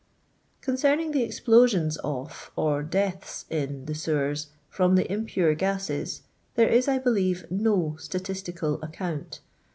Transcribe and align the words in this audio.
Concerning 0.61 1.11
the 1.11 1.21
explosions 1.21 1.95
of, 1.97 2.49
or 2.55 2.81
deaths 2.81 3.45
in, 3.51 3.85
the 3.85 3.93
lowers 4.07 4.47
from 4.67 4.95
the 4.95 5.05
impure 5.13 5.53
gases, 5.53 6.23
there 6.55 6.67
is, 6.69 6.87
I 6.87 6.97
believe, 6.97 7.45
no 7.51 7.95
statistical 7.99 8.81
account. 8.81 9.41